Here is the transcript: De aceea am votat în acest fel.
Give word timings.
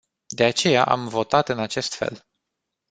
De 0.35 0.43
aceea 0.43 0.83
am 0.83 1.07
votat 1.07 1.49
în 1.49 1.59
acest 1.59 1.93
fel. 1.93 2.25